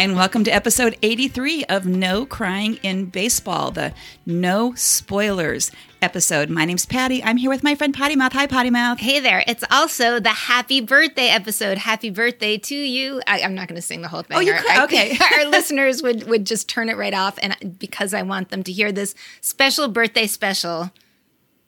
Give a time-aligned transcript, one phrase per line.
[0.00, 3.92] And welcome to episode 83 of No Crying in Baseball, the
[4.24, 5.70] No Spoilers
[6.00, 6.48] episode.
[6.48, 7.22] My name's Patty.
[7.22, 8.32] I'm here with my friend Potty Mouth.
[8.32, 8.98] Hi, Potty Mouth.
[8.98, 9.44] Hey there.
[9.46, 11.76] It's also the happy birthday episode.
[11.76, 13.20] Happy birthday to you.
[13.26, 14.38] I, am not going to sing the whole thing.
[14.38, 14.84] Oh, you our, could?
[14.84, 15.18] Okay.
[15.20, 17.38] Our, our listeners would, would just turn it right off.
[17.42, 20.92] And because I want them to hear this special birthday special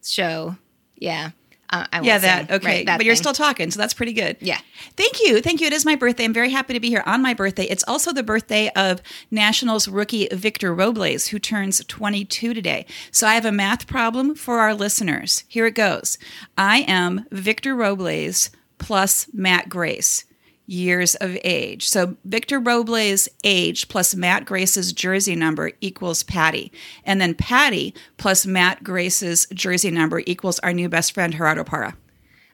[0.03, 0.57] show.
[0.97, 1.33] Yeah.
[1.73, 3.23] Uh, I yeah, that sing, okay, right, that but you're thing.
[3.23, 4.37] still talking, so that's pretty good.
[4.41, 4.61] Yeah.
[4.97, 5.67] Thank you, thank you.
[5.67, 6.25] It is my birthday.
[6.25, 7.65] I'm very happy to be here on my birthday.
[7.65, 12.85] It's also the birthday of Nationals rookie Victor Robles, who turns 22 today.
[13.11, 15.45] So I have a math problem for our listeners.
[15.49, 16.19] Here it goes.
[16.59, 20.25] I am Victor Robles plus Matt Grace
[20.67, 21.89] years of age.
[21.89, 26.73] So Victor Robles' age plus Matt Grace's jersey number equals Patty.
[27.05, 31.97] And then Patty plus Matt Grace's jersey number equals our new best friend Gerardo Parra.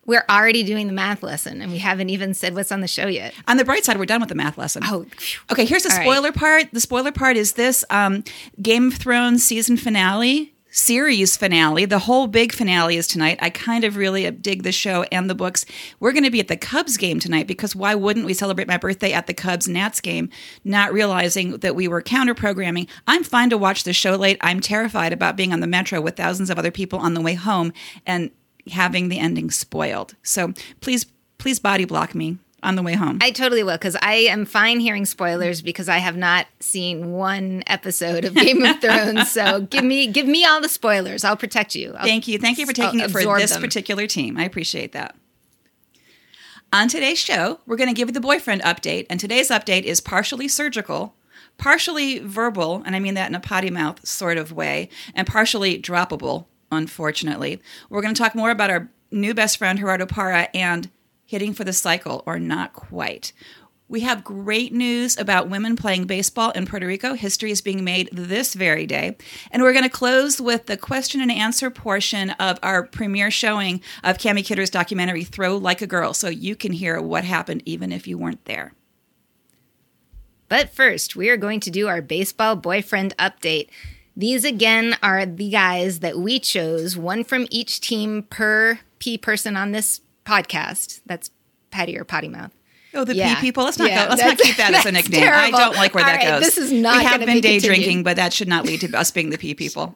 [0.07, 3.09] We're already doing the math lesson, and we haven't even said what's on the show
[3.09, 3.35] yet.
[3.47, 4.83] On the bright side, we're done with the math lesson.
[4.87, 5.41] Oh, phew.
[5.53, 6.05] Okay, here's the All right.
[6.05, 6.71] spoiler part.
[6.73, 8.25] The spoiler part is this um,
[8.63, 11.85] Game of Thrones season finale, series finale.
[11.85, 13.39] The whole big finale is tonight.
[13.41, 15.65] I kind of really dig the show and the books.
[16.01, 18.77] We're going to be at the Cubs game tonight because why wouldn't we celebrate my
[18.77, 20.31] birthday at the Cubs Nats game,
[20.65, 22.87] not realizing that we were counter programming?
[23.07, 24.39] I'm fine to watch the show late.
[24.41, 27.35] I'm terrified about being on the metro with thousands of other people on the way
[27.35, 27.73] home
[28.07, 28.31] and
[28.71, 30.15] having the ending spoiled.
[30.23, 31.07] So please,
[31.39, 33.19] please body block me on the way home.
[33.23, 37.63] I totally will because I am fine hearing spoilers because I have not seen one
[37.67, 39.31] episode of Game of Thrones.
[39.31, 41.25] So give me give me all the spoilers.
[41.25, 41.95] I'll protect you.
[41.97, 42.39] I'll- Thank you.
[42.39, 43.63] Thank you for taking I'll it for this them.
[43.63, 44.37] particular team.
[44.37, 45.15] I appreciate that.
[46.73, 50.01] On today's show, we're going to give you the boyfriend update, and today's update is
[50.03, 51.15] partially surgical,
[51.57, 55.81] partially verbal, and I mean that in a potty mouth sort of way, and partially
[55.81, 57.63] droppable, unfortunately.
[57.89, 60.91] We're going to talk more about our new best friend, Gerardo Parra, and
[61.29, 63.35] hitting for the cycle, or not quite.
[63.87, 67.13] We have great news about women playing baseball in Puerto Rico.
[67.13, 69.19] History is being made this very day.
[69.51, 73.83] And we're going to close with the question and answer portion of our premiere showing
[74.03, 77.93] of Cami Kidder's documentary, Throw Like a Girl, so you can hear what happened even
[77.93, 78.73] if you weren't there.
[80.49, 83.69] But first, we are going to do our baseball boyfriend update.
[84.17, 89.59] These again are the guys that we chose, one from each team per P person
[89.59, 91.01] on this podcast.
[91.07, 91.31] That's
[91.71, 92.53] Patty or Potty Mouth.
[92.95, 93.35] Oh, the Yeah.
[93.35, 93.65] pee people.
[93.65, 94.11] Let's not Yeah, go.
[94.15, 95.29] Let's not keep that as a nickname.
[95.31, 96.41] I don't like where All that right, goes.
[96.41, 97.63] this is not We have been be day continued.
[97.83, 99.95] drinking, but that should not lead to us being the pee people.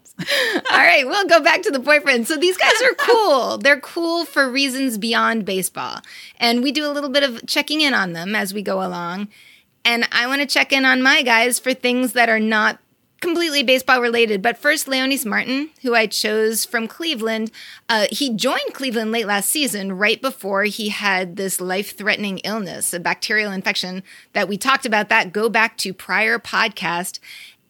[0.70, 2.28] All right, we'll go back to the boyfriend.
[2.28, 3.56] So these guys are cool.
[3.58, 6.00] They're cool for reasons beyond baseball.
[6.38, 9.28] And we do a little bit of checking in on them as we go along.
[9.86, 12.78] And I want to check in on my guys for things that are not
[13.22, 14.42] completely baseball related.
[14.42, 17.50] But first, Leonys Martin, who I chose from Cleveland,
[17.88, 22.92] uh, he joined Cleveland late last season, right before he had this life threatening illness,
[22.92, 24.02] a bacterial infection
[24.34, 25.08] that we talked about.
[25.08, 27.18] That go back to prior podcast.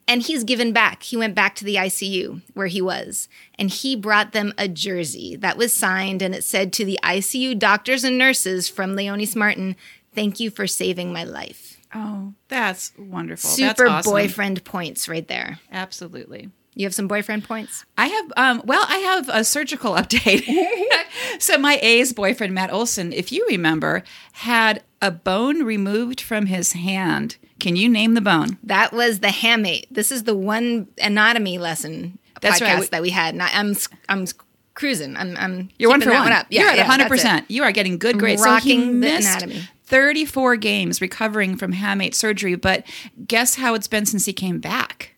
[0.09, 1.05] And he's given back.
[1.05, 5.37] He went back to the ICU where he was, and he brought them a jersey
[5.37, 9.77] that was signed, and it said to the ICU doctors and nurses from Leonys Martin,
[10.13, 13.51] "Thank you for saving my life." Oh, that's wonderful.
[13.51, 14.13] Super that's awesome.
[14.13, 15.59] boyfriend points right there.
[15.71, 16.51] Absolutely.
[16.75, 17.85] You have some boyfriend points.
[17.99, 20.45] I have, um, well, I have a surgical update.
[21.39, 26.73] so, my A's boyfriend, Matt Olson, if you remember, had a bone removed from his
[26.73, 27.37] hand.
[27.61, 28.59] Can you name the bone?
[28.63, 29.85] That was the hamate.
[29.91, 32.91] This is the one anatomy lesson That's podcast right.
[32.91, 33.35] that we had.
[33.35, 33.77] And I'm
[34.09, 34.27] I'm
[34.75, 35.17] cruising.
[35.17, 36.33] I'm I'm You're one for one.
[36.33, 36.47] up.
[36.51, 37.45] Yeah, You're at yeah, 100%.
[37.49, 38.43] You are getting good grades.
[38.43, 39.63] rocking so he the anatomy.
[39.93, 42.87] 34 games recovering from hamate surgery, but
[43.27, 45.15] guess how it's been since he came back?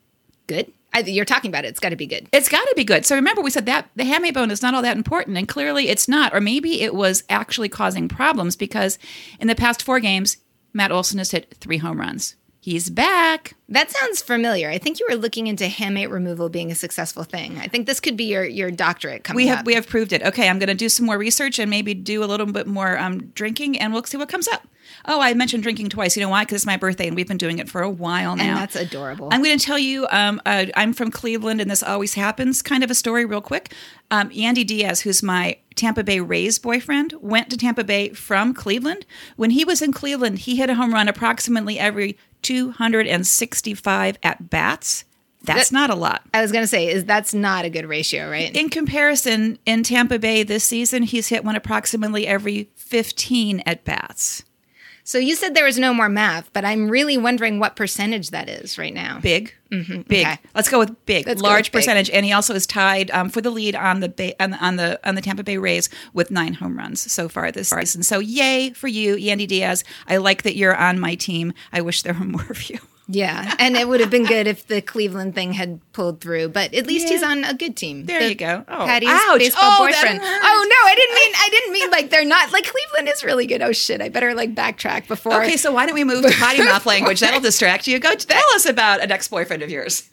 [0.49, 0.73] Good.
[0.93, 1.69] I, you're talking about it.
[1.69, 2.29] It's got to be good.
[2.33, 3.07] It's got to be good.
[3.07, 5.89] So remember, we said that the hamate bone is not all that important, and clearly
[5.91, 6.35] it's not.
[6.35, 8.99] Or maybe it was actually causing problems because
[9.39, 10.39] in the past four games,
[10.73, 12.35] Matt Olson has hit three home runs.
[12.65, 13.57] He's back.
[13.69, 14.71] That sounds familiar.
[14.71, 17.59] I think you were looking into hamate removal being a successful thing.
[17.59, 19.67] I think this could be your your doctorate coming We have up.
[19.67, 20.23] we have proved it.
[20.23, 22.99] Okay, I'm going to do some more research and maybe do a little bit more
[22.99, 24.67] um, drinking, and we'll see what comes up.
[25.05, 26.17] Oh, I mentioned drinking twice.
[26.17, 26.45] You know why?
[26.45, 28.45] Because it's my birthday, and we've been doing it for a while now.
[28.45, 29.29] and that's adorable.
[29.31, 32.63] I'm going to tell you, um, uh, I'm from Cleveland, and this always happens.
[32.63, 33.75] Kind of a story, real quick.
[34.11, 39.05] Um, Yandy Diaz, who's my Tampa Bay Rays boyfriend, went to Tampa Bay from Cleveland.
[39.37, 45.05] When he was in Cleveland, he hit a home run approximately every 265 at bats.
[45.43, 46.23] That's That- not a lot.
[46.33, 48.55] I was going to say is that's not a good ratio, right?
[48.57, 54.43] In comparison, in Tampa Bay this season, he's hit one approximately every 15 at bats.
[55.07, 58.49] So you said there was no more math, but I'm really wondering what percentage that
[58.49, 59.21] is right now.
[59.21, 60.27] Big, big.
[60.27, 60.39] okay.
[60.55, 61.83] Let's go with big, Let's large with big.
[61.83, 64.77] percentage, and he also is tied um, for the lead on the Bay, on, on
[64.77, 68.03] the on the Tampa Bay Rays with nine home runs so far this season.
[68.03, 69.85] So yay for you, Yandy Diaz!
[70.09, 71.53] I like that you're on my team.
[71.71, 72.79] I wish there were more of you.
[73.07, 76.73] Yeah, and it would have been good if the Cleveland thing had pulled through, but
[76.73, 77.13] at least Yeah.
[77.13, 78.07] he's on a good team.
[78.07, 78.65] There The- you go.
[78.67, 79.21] Oh, Patty's ouch.
[79.29, 80.21] Oh, baseball Oh, boyfriend.
[80.23, 83.47] Oh no, I didn't mean I didn't mean like they're not like Cleveland is really
[83.47, 83.61] good.
[83.61, 85.43] Oh shit, I better like backtrack before.
[85.43, 87.21] Okay, so why don't we move to potty mouth language?
[87.21, 87.99] That'll distract you.
[87.99, 90.05] Go tell us about an ex boyfriend of yours.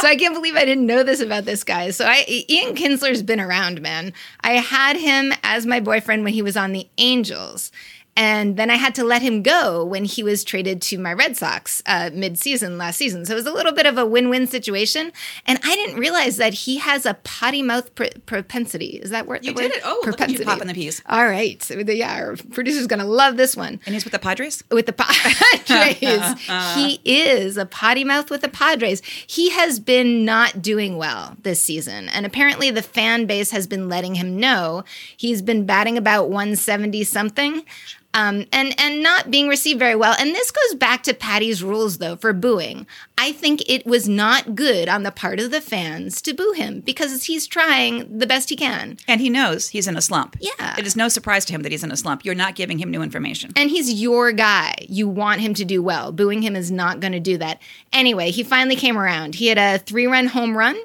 [0.00, 1.90] So I can't believe I didn't know this about this guy.
[1.90, 4.12] So I Ian Kinsler's been around, man.
[4.40, 7.70] I had him as my boyfriend when he was on the Angels.
[8.16, 11.36] And then I had to let him go when he was traded to my Red
[11.36, 13.24] Sox uh, mid-season last season.
[13.24, 15.12] So it was a little bit of a win-win situation.
[15.46, 18.98] And I didn't realize that he has a potty mouth pr- propensity.
[19.02, 19.44] Is that word?
[19.44, 19.72] You did word?
[19.76, 19.82] it.
[19.84, 21.02] Oh, look at you popping the peas.
[21.08, 21.64] All right.
[21.70, 24.62] Yeah, our producer's going to love this one And he's with the Padres?
[24.70, 26.40] with the Padres.
[26.74, 29.02] he is a potty mouth with the Padres.
[29.26, 32.08] He has been not doing well this season.
[32.08, 34.84] And apparently the fan base has been letting him know
[35.16, 37.64] he's been batting about 170 something.
[38.12, 40.16] Um, and and not being received very well.
[40.18, 42.86] And this goes back to Patty's rules, though, for booing.
[43.16, 46.80] I think it was not good on the part of the fans to boo him
[46.80, 48.98] because he's trying the best he can.
[49.06, 50.36] And he knows he's in a slump.
[50.40, 50.74] Yeah.
[50.76, 52.24] It is no surprise to him that he's in a slump.
[52.24, 53.52] You're not giving him new information.
[53.54, 54.74] And he's your guy.
[54.88, 56.10] You want him to do well.
[56.10, 57.62] Booing him is not going to do that.
[57.92, 59.36] Anyway, he finally came around.
[59.36, 60.76] He had a three run home run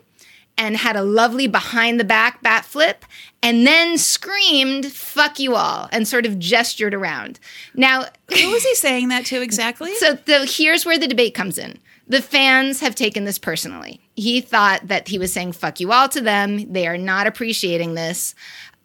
[0.57, 3.05] and had a lovely behind the back bat flip
[3.45, 7.39] and then screamed, fuck you all, and sort of gestured around.
[7.75, 8.05] Now,
[8.35, 9.93] Who was he saying that to exactly?
[9.95, 11.77] so the, here's where the debate comes in.
[12.07, 14.01] The fans have taken this personally.
[14.15, 16.71] He thought that he was saying "fuck you all" to them.
[16.73, 18.33] They are not appreciating this.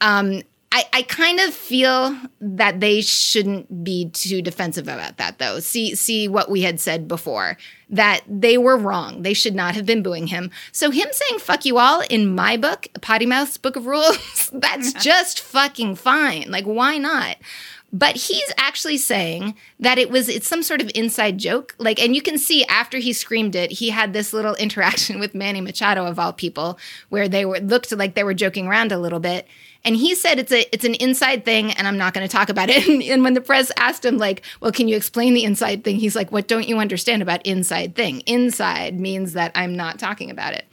[0.02, 0.42] Um,
[0.72, 5.58] I, I kind of feel that they shouldn't be too defensive about that, though.
[5.60, 7.56] See, see what we had said before
[7.90, 9.22] that they were wrong.
[9.22, 10.50] They should not have been booing him.
[10.72, 14.92] So him saying "fuck you all" in my book, Potty Mouth's book of rules, that's
[15.04, 16.46] just fucking fine.
[16.48, 17.36] Like, why not?
[17.92, 21.74] But he's actually saying that it was it's some sort of inside joke.
[21.78, 25.34] Like and you can see after he screamed it, he had this little interaction with
[25.34, 26.78] Manny Machado of all people
[27.08, 29.46] where they were looked like they were joking around a little bit.
[29.84, 32.48] And he said it's a it's an inside thing and I'm not going to talk
[32.48, 32.80] about it.
[32.90, 35.96] And, and when the press asked him like, "Well, can you explain the inside thing?"
[35.96, 38.20] He's like, "What don't you understand about inside thing?
[38.20, 40.66] Inside means that I'm not talking about it."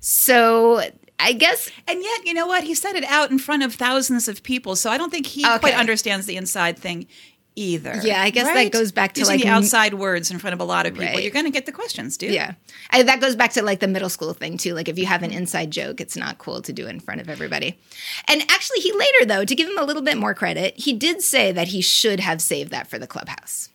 [0.00, 0.82] So,
[1.22, 2.64] I guess And yet, you know what?
[2.64, 5.44] He said it out in front of thousands of people, so I don't think he
[5.46, 5.58] Okay.
[5.58, 7.06] quite understands the inside thing
[7.54, 8.00] either.
[8.02, 10.60] Yeah, I guess that goes back to, Using like, the outside words in front of
[10.60, 11.06] a lot of people.
[11.06, 11.22] Right.
[11.22, 12.32] You're going to get the questions, dude.
[12.32, 12.54] Yeah.
[12.90, 14.72] I, that goes back to like the middle school thing too.
[14.74, 17.28] Like if you have an inside joke, it's not cool to do in front of
[17.28, 17.78] everybody.
[18.26, 21.20] And actually, he later, though, to give him a little bit more credit, he did
[21.22, 23.68] say that he should have saved that for the clubhouse.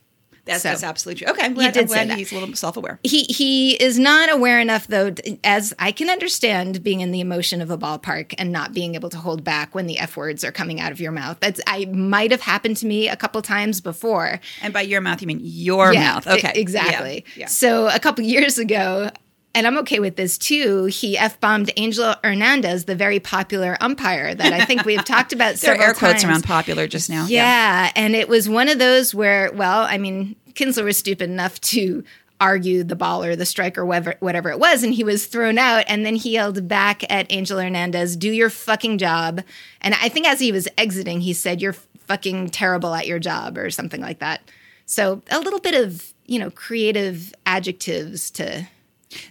[0.48, 1.34] That's, So- that's absolutely true.
[1.34, 3.00] Okay, I'm glad, did I'm glad he's a little self-aware.
[3.04, 5.14] He he is not aware enough though,
[5.44, 9.10] as I can understand being in the emotion of a ballpark and not being able
[9.10, 11.38] to hold back when the f words are coming out of your mouth.
[11.40, 14.40] That's I might have happened to me a couple times before.
[14.62, 16.28] And by your mouth, you mean your Yeah, mouth.
[16.28, 17.26] Okay, exactly.
[17.36, 17.42] Yeah.
[17.42, 17.48] yeah.
[17.48, 19.10] So a couple years ago,
[19.58, 20.86] and I'm okay with this too.
[20.86, 25.56] He f bombed Angel Hernandez, the very popular umpire that I think we've talked about.
[25.68, 26.26] There are air quotes times.
[26.26, 27.26] around popular just now.
[27.26, 31.60] Yeah, and it was one of those where, well, I mean, Kinsler was stupid enough
[31.62, 32.04] to
[32.40, 35.58] argue the ball or the strike or whatever, whatever it was, and he was thrown
[35.58, 35.86] out.
[35.88, 39.42] And then he yelled back at Angel Hernandez, "Do your fucking job."
[39.82, 43.58] And I think as he was exiting, he said, "You're fucking terrible at your job"
[43.58, 44.42] or something like that.
[44.86, 48.68] So a little bit of you know creative adjectives to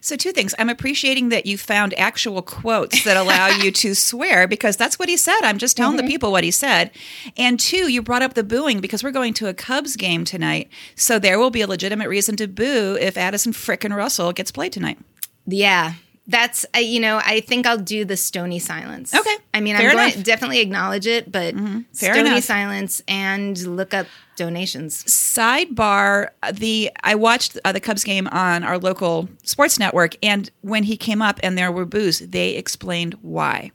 [0.00, 0.54] So two things.
[0.58, 5.08] I'm appreciating that you found actual quotes that allow you to swear because that's what
[5.08, 5.40] he said.
[5.42, 6.06] I'm just telling Mm-hmm.
[6.06, 6.90] the people what he said.
[7.36, 10.70] And two, you brought up the booing because we're going to a Cubs game tonight.
[10.94, 14.72] So there will be a legitimate reason to boo if Addison frickin' Russell gets played
[14.72, 14.98] tonight.
[15.46, 15.92] Yeah.
[16.28, 19.14] That's I you know I think I'll do the stony silence.
[19.14, 19.36] Okay.
[19.54, 20.24] I mean Fair I'm going enough.
[20.24, 22.42] definitely acknowledge it, but Fair stony enough.
[22.42, 25.02] silence and look up donations.
[25.04, 30.84] Sidebar: the I watched uh, the Cubs game on our local sports network, and when
[30.84, 33.70] he came up and there were boos, they explained why.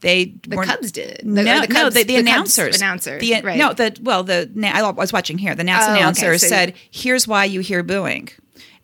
[0.00, 1.18] They The Cubs did.
[1.18, 2.28] The- no, the no, Cubs- the, the, the Cubs
[2.58, 3.56] announcers, announcer, the, right.
[3.56, 5.54] no, the well, the na- I was watching here.
[5.54, 8.28] The Nats Oh, okay, announcer so- said, "Here's why you hear booing,"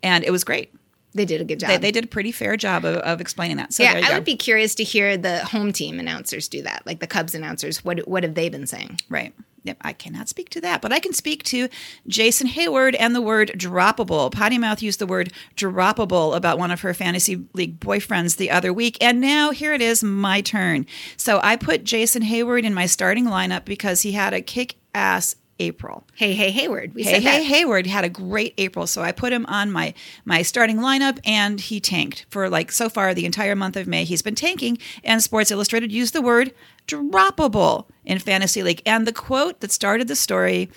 [0.03, 0.73] and it was great.
[1.15, 1.71] They did a good job.
[1.71, 3.73] They, they did a pretty fair job of, of explaining that.
[3.73, 4.15] So yeah, I go.
[4.15, 7.85] would be curious to hear the home team announcers do that, like the Cubs announcers.
[7.85, 9.01] What what have they been saying?
[9.09, 9.35] Right.
[9.81, 11.69] I cannot speak to that, but I can speak to
[12.07, 14.31] Jason Heyward and the word droppable.
[14.31, 18.73] Potty Mouth used the word droppable about one of her fantasy league boyfriends the other
[18.73, 18.97] week.
[19.01, 20.87] And now here it is, my turn.
[21.17, 25.37] So I put Jason Heyward in my starting lineup because he had a kick ass
[25.59, 26.07] April.
[26.15, 26.95] Hey, hey, Heyward.
[26.95, 27.53] We Hey, said hey, that.
[27.53, 31.61] Heyward had a great April, so I put him on my my starting lineup, and
[31.61, 34.05] he tanked for like so far the entire month of May.
[34.05, 36.53] He's been tanking, and Sports Illustrated used the word
[36.87, 40.71] droppable in fantasy league, and the quote that started the story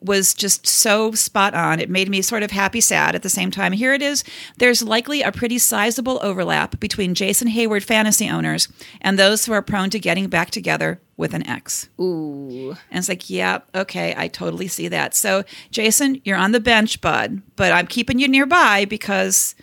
[0.00, 1.80] was just so spot on.
[1.80, 3.72] It made me sort of happy sad at the same time.
[3.72, 4.22] Here it is.
[4.58, 8.68] There's likely a pretty sizable overlap between Jason Heyward fantasy owners
[9.00, 11.88] and those who are prone to getting back together with an ex.
[12.00, 12.76] Ooh.
[12.90, 15.14] And it's like, yeah, okay, I totally see that.
[15.14, 19.54] So, Jason, you're on the bench, bud, but I'm keeping you nearby because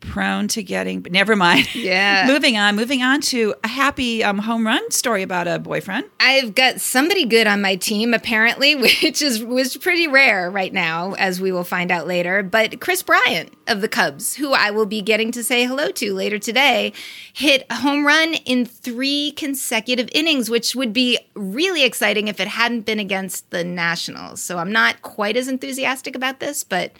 [0.00, 1.00] prone to getting.
[1.00, 1.68] But never mind.
[1.76, 2.26] Yeah.
[2.26, 2.74] moving on.
[2.74, 6.06] Moving on to a happy um, home run story about a boyfriend.
[6.18, 11.12] I've got somebody good on my team, apparently, which is was pretty rare right now,
[11.14, 12.42] as we will find out later.
[12.42, 16.14] But Kris Bryant of the Cubs, who I will be getting to say hello to
[16.14, 16.92] later today,
[17.32, 22.48] hit a home run in three consecutive innings, which would be really exciting if it
[22.48, 24.42] hadn't been against the Nationals.
[24.42, 26.92] So I'm not quite as enthusiastic about this, but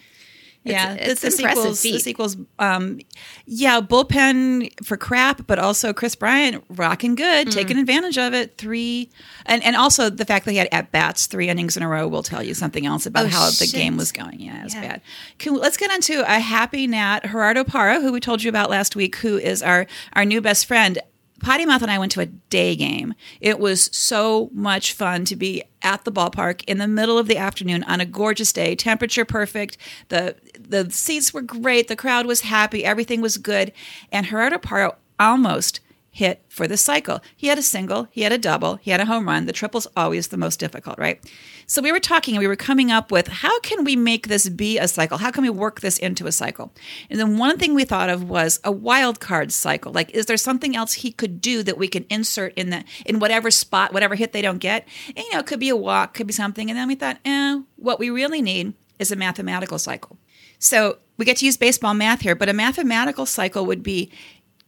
[0.71, 1.81] yeah, it's the, the impressive sequels.
[1.81, 2.37] The sequels.
[2.59, 2.99] Um,
[3.45, 7.17] yeah, bullpen for crap, but also Kris Bryant rocking Mm.
[7.17, 8.57] good, taking advantage of it.
[8.57, 9.09] Three,
[9.45, 12.07] and and also the fact that he had at bats three innings in a row
[12.07, 14.39] will tell you something else about Oh, how the game was going.
[14.39, 14.81] Yeah, it was Yeah.
[14.81, 15.01] bad.
[15.37, 18.69] Can, let's get on to a happy Nat Gerardo Parra, who we told you about
[18.69, 20.99] last week, who is our our new best friend.
[21.39, 23.13] Potty Mouth and I went to a day game.
[23.39, 27.37] It was so much fun to be at the ballpark in the middle of the
[27.37, 29.77] afternoon on a gorgeous day, temperature perfect.
[30.09, 33.71] The the seats were great, the crowd was happy, everything was good,
[34.11, 35.79] and Gerardo Parra almost
[36.17, 37.21] hit for the cycle.
[37.35, 39.45] He had a single, he had a double, he had a home run.
[39.45, 41.23] The triple's always the most difficult, right?
[41.69, 44.47] So we were talking and we were coming up with how can we make this
[44.47, 45.17] be a cycle?
[45.17, 46.73] How can we work this into a cycle?
[47.09, 49.91] And then one thing we thought of was a wild card cycle.
[49.91, 53.19] Like, is there something else he could do that we can insert in the in
[53.19, 54.87] whatever spot, whatever hit they don't get?
[55.07, 56.69] And, you know, it could be a walk, could be something.
[56.69, 60.17] And then we thought, eh, what we really need is a mathematical cycle.
[60.59, 64.09] So we get to use baseball math here, but a mathematical cycle would be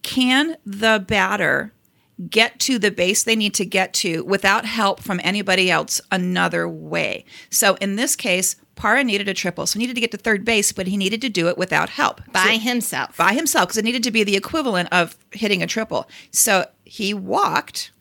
[0.02, 1.72] can the batter
[2.30, 6.68] get to the base they need to get to without help from anybody else another
[6.68, 7.26] way?
[7.50, 10.46] So in this case, Parra needed a triple, so he needed to get to third
[10.46, 12.22] base, but he needed to do it without help.
[12.32, 13.18] by So- himself.
[13.18, 16.10] by himself because it needed to be the equivalent of hitting a triple.
[16.32, 17.92] So he walked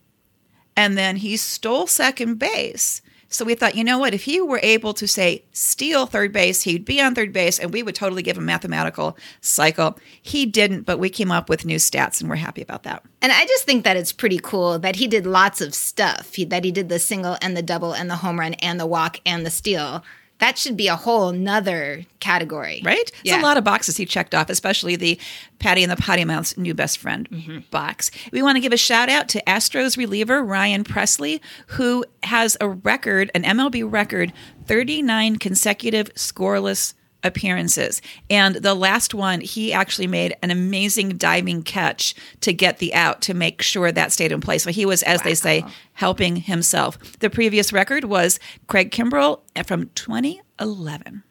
[0.77, 3.03] and then he stole second base.
[3.31, 4.15] So we thought, you know what?
[4.15, 7.73] If he were able to say steal third base, he'd be on third base and
[7.73, 9.99] we would totally give him mathematical cycle.
[10.23, 13.05] He didn't, but we came up with new stats and we're happy about that.
[13.21, 16.35] And I just think that it's pretty cool that he did lots of stuff.
[16.35, 18.87] He, that he did the single and the double and the home run and the
[18.87, 20.03] walk and the steal.
[20.39, 22.81] That should be a whole nother category.
[22.85, 23.11] Right?
[23.25, 23.35] Yeah.
[23.35, 25.19] It's a lot of boxes he checked off, especially the
[25.59, 27.59] Patty and the Potty Mouth's new best friend Mm-hmm.
[27.71, 28.11] box.
[28.33, 32.69] We want to give a shout out to Astros reliever Ryan Pressly, who has a
[32.69, 34.33] record, an MLB record,
[34.67, 36.95] 39 consecutive scoreless
[37.25, 38.01] appearances.
[38.31, 43.21] And the last one, he actually made an amazing diving catch to get the out
[43.23, 44.63] to make sure that stayed in place.
[44.63, 46.99] So he was, as they say, helping himself.
[47.19, 51.23] The previous record was Craig Kimbrel from 2011.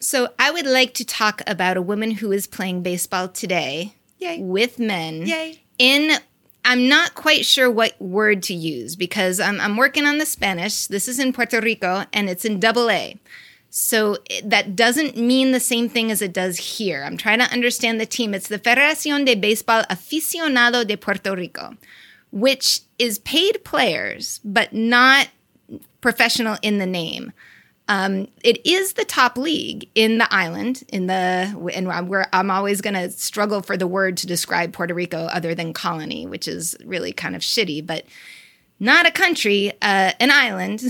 [0.00, 4.40] So I would like to talk about a woman who is playing baseball today Yay.
[4.40, 5.26] with men.
[5.26, 5.62] Yay.
[5.78, 6.18] In
[6.64, 10.86] I'm not quite sure what word to use because I'm, I'm working on the Spanish.
[10.86, 13.16] This is in Puerto Rico and it's in double A.
[13.70, 17.04] So that doesn't mean the same thing as it does here.
[17.04, 18.32] I'm trying to understand the team.
[18.32, 21.76] It's the Federación de Béisbol Aficionado de Puerto Rico,
[22.32, 25.28] which is paid players, but not
[26.00, 27.32] professional in the name.
[27.88, 30.84] Um, it is the top league in the island.
[30.88, 31.90] In the and
[32.32, 36.26] I'm, always going to struggle for the word to describe Puerto Rico other than colony,
[36.26, 38.04] which is really kind of shitty, but
[38.78, 40.82] not a country, uh, an island.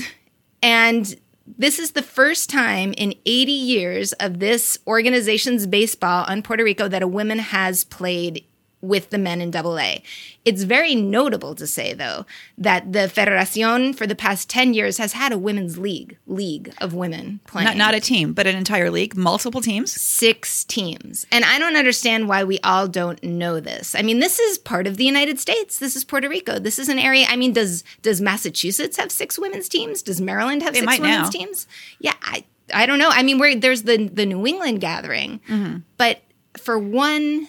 [0.60, 1.14] And
[1.56, 6.88] this is the first time in 80 years of this organization's baseball on Puerto Rico
[6.88, 8.44] that a woman has played
[8.80, 10.02] with the men in double A.
[10.44, 12.24] It's very notable to say, though,
[12.56, 16.94] that the Federacion for the past 10 years has had a women's league, league of
[16.94, 17.66] women playing.
[17.66, 19.92] Not, not a team, but an entire league, multiple teams.
[19.92, 21.26] six teams.
[21.32, 23.94] And I don't understand why we all don't know this.
[23.94, 25.78] I mean, this is part of the United States.
[25.78, 26.58] This is Puerto Rico.
[26.58, 27.26] This is an area.
[27.28, 30.02] I mean, does does Massachusetts have six women's teams?
[30.02, 31.28] Does Maryland have They six women's now.
[31.30, 31.66] teams?
[32.00, 33.10] Yeah, I I don't know.
[33.10, 35.78] I mean, where there's the the New England gathering, Mm-hmm.
[35.96, 36.20] but
[36.56, 37.48] for one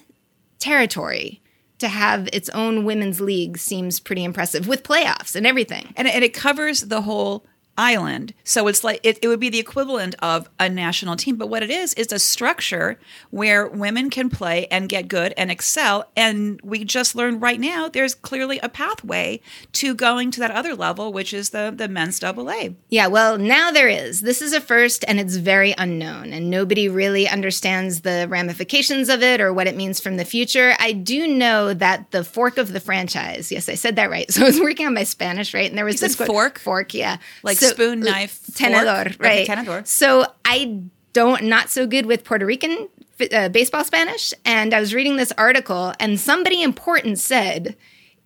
[0.59, 1.41] territory
[1.79, 5.93] to have its own women's league seems pretty impressive with playoffs and everything.
[5.95, 7.45] And, and it covers the whole
[7.79, 8.33] island.
[8.43, 11.37] So it's like it, it would be the equivalent of a national team.
[11.37, 12.99] But what it is is a structure
[13.31, 16.09] where women can play and get good and excel.
[16.15, 19.39] And we just learned right now there's clearly a pathway
[19.73, 22.75] to going to that other level, which is the the men's double A.
[22.89, 24.21] Yeah, well, now there is.
[24.21, 29.23] This is a first and it's very unknown and nobody really understands the ramifications of
[29.23, 30.75] it or what it means from the future.
[30.79, 34.29] I do know that the fork of the franchise, yes, I said that right.
[34.39, 35.69] So I was working on my Spanish, right?
[35.69, 36.59] And there was You this fork?
[36.59, 37.17] Fork, yeah.
[37.43, 39.19] Like So- spoon, knife, tenedor, fork?
[39.19, 39.47] Right?
[39.47, 39.85] tenedor.
[39.85, 40.81] So I
[41.13, 42.89] don't not so good with Puerto Rican
[43.31, 47.75] uh, baseball Spanish, and I was reading this article, and somebody important said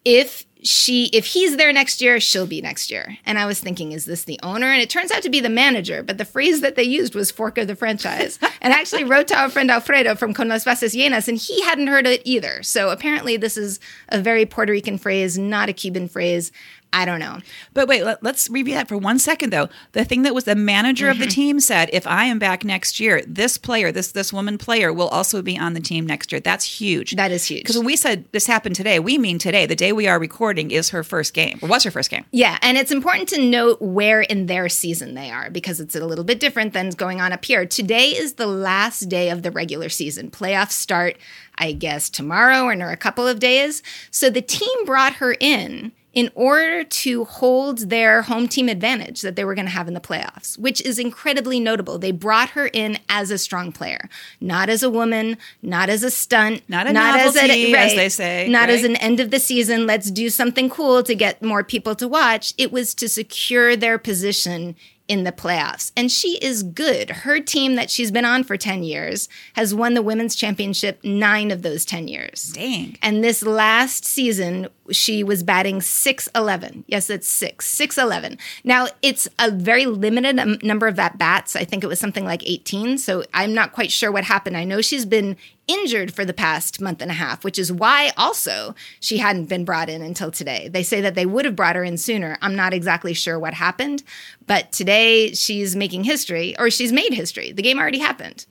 [0.05, 3.91] if she if he's there next year she'll be next year and i was thinking
[3.91, 6.61] is this the owner and it turns out to be the manager but the phrase
[6.61, 9.69] that they used was fork of the franchise and i actually wrote to our friend
[9.69, 13.57] alfredo from con las bases llenas and he hadn't heard it either so apparently this
[13.57, 16.51] is a very puerto rican phrase not a cuban phrase
[16.93, 17.39] i don't know
[17.73, 19.67] But wait, let, us review that for one second, though.
[19.93, 21.29] The thing that was the manager of the Mm-hmm.
[21.41, 25.07] team said, if I am back next year, this player, this this woman player, will
[25.07, 26.39] also be on the team next year.
[26.41, 27.15] That's huge.
[27.15, 27.61] That is huge.
[27.63, 29.65] Because when we said this happened today, we mean today.
[29.65, 32.25] The day we are recording is her first game, or was her first game.
[32.31, 36.05] Yeah, and it's important to note where in their season they are because it's a
[36.05, 37.65] little bit different than going on up here.
[37.65, 40.29] Today is the last day of the regular season.
[40.29, 41.17] Playoffs start,
[41.57, 43.81] I guess, tomorrow or in a couple of days.
[44.11, 49.35] So the team brought her in in order to hold their home team advantage that
[49.35, 51.97] they were going to have in the playoffs, which is incredibly notable.
[51.97, 56.11] They brought her in as a strong player, not as a woman, not as a
[56.11, 60.11] stunt, Not a novelty, as they say, not as an end of the season, let's
[60.11, 62.53] do something cool to get more people to watch.
[62.57, 64.75] It was to secure their position
[65.07, 65.91] in the playoffs.
[65.97, 67.09] And she is good.
[67.09, 71.51] Her team that she's been on for 10 years has won the women's championship nine
[71.51, 72.53] of those 10 years.
[72.53, 72.97] Dang.
[73.01, 76.85] And this last season, she was batting 6'11.
[76.87, 78.39] Yes, it's six, 6'11.
[78.63, 81.55] Now, it's a very limited um, number of at bats.
[81.55, 82.97] I think it was something like 18.
[82.97, 84.55] So I'm not quite sure what happened.
[84.55, 85.35] I know she's been
[85.67, 89.65] injured for the past month and a half, which is why also she hadn't been
[89.65, 90.67] brought in until today.
[90.67, 92.37] They say that they would have brought her in sooner.
[92.41, 94.03] I'm not exactly sure what happened,
[94.45, 97.51] but today she's making history, or she's made history.
[97.51, 98.45] The game already happened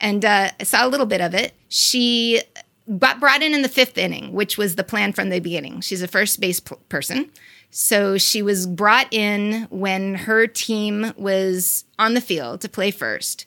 [0.00, 1.54] and uh, I saw a little bit of it.
[1.68, 2.40] She
[2.98, 5.80] got brought in in the fifth inning, which was the plan from the beginning.
[5.80, 7.30] She's a first base p- person.
[7.70, 13.46] So she was brought in when her team was on the field to play first.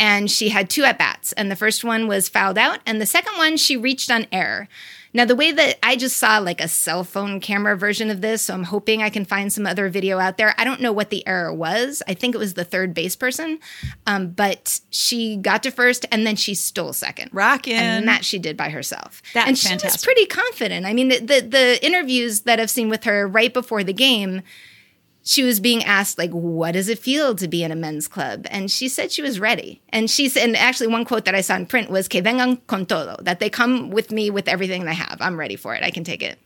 [0.00, 1.32] And she had two at bats.
[1.32, 2.80] And the first one was fouled out.
[2.86, 4.68] And the second one, she reached on error.
[5.14, 8.42] Now, the way that I just saw like a cell phone camera version of this,
[8.42, 10.54] so I'm hoping I can find some other video out there.
[10.58, 12.02] I don't know what the error was.
[12.06, 13.58] I think it was the third base person,
[14.06, 17.30] um, but she got to first and then she stole second.
[17.32, 17.76] Rockin'.
[17.76, 19.22] And that she did by herself.
[19.32, 20.04] That's and she was fantastic.
[20.04, 20.84] pretty confident.
[20.84, 24.42] I mean, the, the the interviews that I've seen with her right before the game,
[25.28, 28.46] she was being asked like, "What does it feel to be in a men's club?"
[28.50, 29.82] And she said she was ready.
[29.90, 32.60] And she said, and actually, one quote that I saw in print was "Que vengan
[32.66, 35.18] con todo," that they come with me with everything they have.
[35.20, 35.84] I'm ready for it.
[35.84, 36.38] I can take it.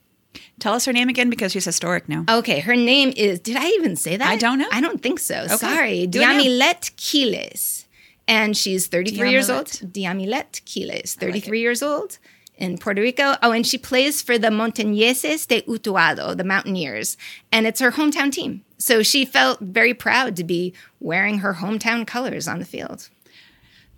[0.58, 2.24] Tell us her name again because she's historic now.
[2.28, 3.38] Okay, her name is.
[3.38, 4.28] Did I even say that?
[4.28, 4.68] I don't know.
[4.72, 5.46] I don't think so.
[5.46, 6.40] Sorry, Do it now.
[6.40, 7.86] Diamilet Quiles,
[8.26, 9.66] and she's 33 years old.
[9.66, 9.92] Diamilet.
[9.92, 12.18] Diamilet Quiles, 33 years old
[12.56, 13.36] in Puerto Rico.
[13.42, 17.16] Oh, and she plays for the Montañeses de Utuado, the Mountaineers,
[17.52, 18.64] and it's her hometown team.
[18.82, 23.10] So she felt very proud to be wearing her hometown colors on the field.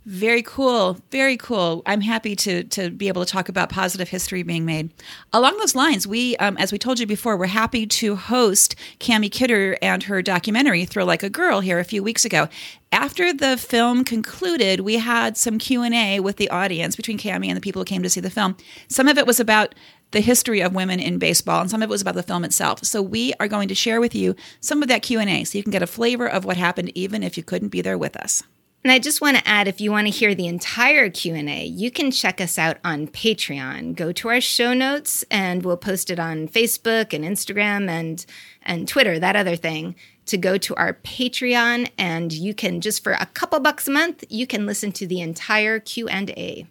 [0.05, 0.99] Very cool.
[1.09, 1.81] Very cool.
[1.87, 4.91] I'm happy to to be able to talk about positive history being made.
[5.33, 9.31] Along those lines, we, um, as we told you before, we're happy to host Cami
[9.31, 12.47] Kidder and her documentary "Throw Like a Girl" here a few weeks ago.
[12.91, 17.47] After the film concluded, we had some Q and A with the audience between Cami
[17.47, 18.55] and the people who came to see the film.
[18.87, 19.73] Some of it was about
[20.15, 22.83] the history of women in baseball, and some of it was about the film itself.
[22.85, 25.57] So we are going to share with you some of that Q and A, so
[25.57, 28.15] you can get a flavor of what happened, even if you couldn't be there with
[28.15, 28.41] us.
[28.85, 31.89] And I just want to add if you want to hear the entire Q&A, you
[31.89, 33.95] can check us out on Patreon.
[33.95, 38.25] Go to our show notes and we'll post it on Facebook and Instagram and
[38.61, 39.95] and Twitter, that other thing,
[40.27, 44.23] to go to our Patreon and you can just for a couple bucks a month,
[44.29, 46.67] you can listen to the entire Q&A.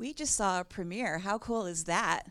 [0.00, 1.18] We just saw a premiere.
[1.18, 2.22] How cool is that?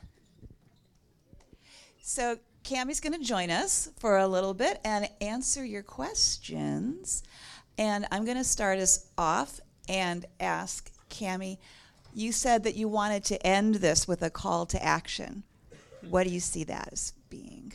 [2.01, 7.21] So, Cami's going to join us for a little bit and answer your questions.
[7.77, 11.59] And I'm going to start us off and ask Cami,
[12.11, 15.43] you said that you wanted to end this with a call to action.
[16.09, 17.73] What do you see that as being?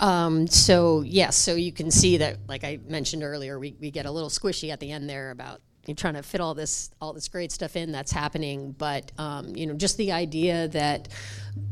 [0.00, 4.06] Um, so yes, so you can see that, like I mentioned earlier, we, we get
[4.06, 7.12] a little squishy at the end there about you trying to fit all this all
[7.12, 11.08] this great stuff in that's happening, but um, you know, just the idea that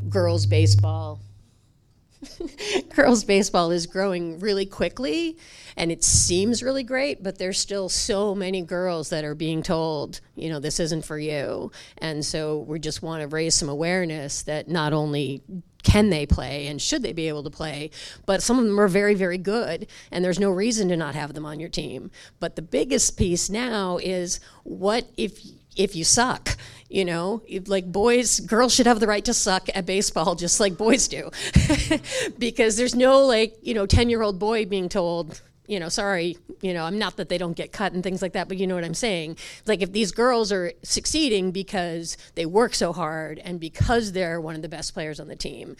[0.08, 1.20] girls baseball.
[2.94, 5.36] girls baseball is growing really quickly
[5.76, 10.20] and it seems really great but there's still so many girls that are being told
[10.38, 11.70] you know this isn't for you.
[11.98, 15.42] And so we just want to raise some awareness that not only
[15.82, 17.90] can they play and should they be able to play
[18.26, 21.34] but some of them are very very good and there's no reason to not have
[21.34, 22.10] them on your team.
[22.40, 25.40] But the biggest piece now is what if
[25.78, 26.56] if you suck
[26.88, 27.42] you know?
[27.66, 31.30] Like boys girls should have the right to suck at baseball just like boys do.
[32.38, 36.38] Because there's no like you know 10 year old boy being told you know sorry
[36.62, 38.66] you know i'm not that they don't get cut and things like that but you
[38.66, 39.36] know what i'm saying?
[39.66, 44.54] Like if these girls are succeeding because they work so hard and because they're one
[44.54, 45.76] of the best players on the team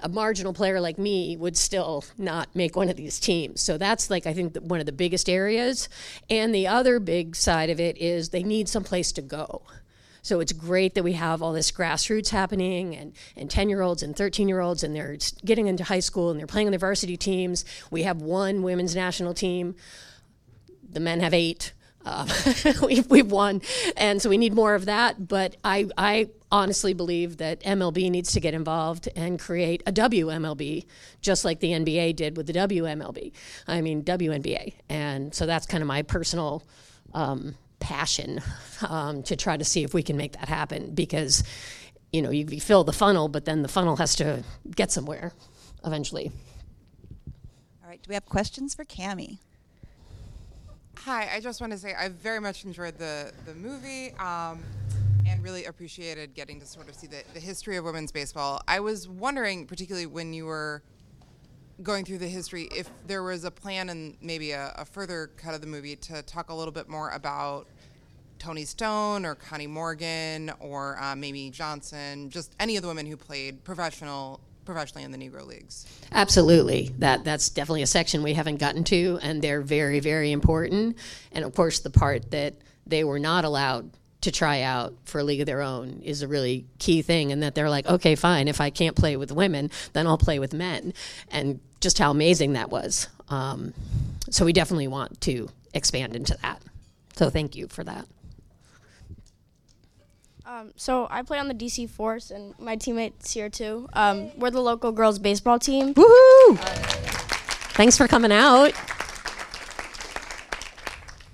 [0.00, 3.62] a marginal player like me would still not make one of these teams.
[3.62, 5.88] So that's like I think one of the biggest areas.
[6.28, 9.62] And the other big side of it is they need some place to go.
[10.26, 14.02] So it's great that we have all this grassroots happening and, and 10 year olds
[14.02, 16.78] and 13 year olds, and they're getting into high school and they're playing on the
[16.78, 17.64] varsity teams.
[17.92, 19.76] We have one women's national team,
[20.90, 21.72] the men have eight.
[22.04, 22.26] Uh,
[22.82, 23.62] we've, we've won,
[23.96, 25.28] and so we need more of that.
[25.28, 30.86] But I, I honestly believe that MLB needs to get involved and create a WMLB,
[31.20, 33.32] just like the NBA did with the WMLB.
[33.66, 36.62] I mean WNBA, and so that's kind of my personal
[37.14, 38.40] um, passion
[38.88, 41.44] um, to try to see if we can make that happen because
[42.12, 44.42] you know you, you fill the funnel but then the funnel has to
[44.74, 45.32] get somewhere
[45.84, 46.30] eventually.
[47.82, 48.02] All right.
[48.02, 49.38] Do we have questions for cami?
[50.98, 51.28] Hi.
[51.34, 54.12] I just want to say i very much enjoyed the, the movie.
[54.14, 54.60] Um,
[55.26, 58.80] and really appreciated getting to sort of see the, the history of women's baseball i
[58.80, 60.82] was wondering particularly when you were
[61.82, 65.54] going through the history, if there was a plan and maybe a, a, further cut
[65.54, 67.66] of the movie to talk a little bit more about
[68.38, 73.16] Toni Stone or Connie Morgan or uh, Mamie Johnson, just any of the women who
[73.16, 75.86] played professional professionally in the Negro leagues.
[76.12, 80.96] Absolutely, that that's definitely a section we haven't gotten to, and they're very very important.
[81.32, 82.54] And of course, the part that
[82.86, 83.90] they were not allowed
[84.26, 87.44] to try out for a league of their own is a really key thing and
[87.44, 90.52] that they're like okay fine if i can't play with women then i'll play with
[90.52, 90.92] men
[91.30, 93.72] and just how amazing that was um,
[94.28, 96.60] so we definitely want to expand into that
[97.14, 98.04] so thank you for that
[100.44, 103.88] um, so I play on the DC Force, and my teammates here too.
[103.94, 105.92] Um, we're the local girls baseball team.
[105.92, 106.56] Woohoo!
[107.74, 108.72] Thanks for coming out.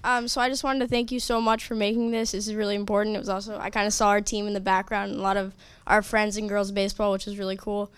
[0.05, 2.33] Um, so I just wanted to thank you so much for making this.
[2.33, 3.17] This is really important.
[3.17, 5.37] It was also I kind of saw our team in the background, and a lot
[5.37, 5.55] of
[5.87, 7.93] our friends in girls baseball, which is really cool.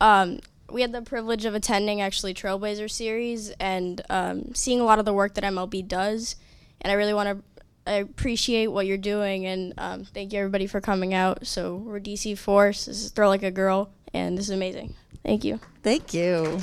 [0.00, 0.40] Um,
[0.70, 5.04] we had the privilege of attending actually Trailblazer series and um, seeing a lot of
[5.04, 6.36] the work that MLB does,
[6.80, 7.44] and I really want to
[7.86, 11.46] appreciate what you're doing, and um, thank you everybody for coming out.
[11.46, 12.86] So we're DC Force.
[12.86, 14.94] This is Throw Like a Girl, and this is amazing.
[15.22, 15.60] Thank you.
[15.82, 16.60] Thank you.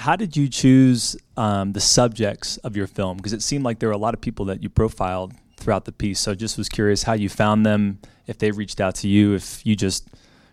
[0.00, 3.18] How did you choose um, the subjects of your film?
[3.18, 5.92] Because it seemed like there were a lot of people that you profiled throughout the
[5.92, 6.18] piece.
[6.18, 9.64] So just was curious how you found them, if they reached out to you, if
[9.66, 10.08] you just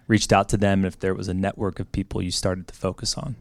[0.08, 3.18] reached out to them, if there was a network of people you started to focus
[3.18, 3.38] on.